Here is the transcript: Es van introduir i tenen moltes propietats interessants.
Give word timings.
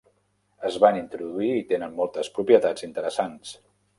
Es 0.69 0.77
van 0.83 0.97
introduir 1.01 1.51
i 1.59 1.67
tenen 1.73 1.93
moltes 2.01 2.33
propietats 2.39 2.87
interessants. 2.91 3.55